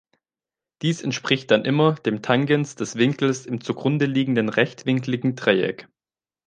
Dies 0.81 1.03
entspricht 1.03 1.51
dann 1.51 1.63
immer 1.63 1.93
dem 1.93 2.23
Tangens 2.23 2.73
des 2.73 2.95
Winkels 2.95 3.45
im 3.45 3.61
zugrundeliegenden 3.61 4.49
rechtwinkligen 4.49 5.35
Dreieck. 5.35 5.89